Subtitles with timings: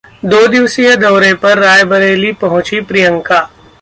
[0.25, 3.39] दो दिवसीय दौरे पर रायबरेली पहुंची प्रियंका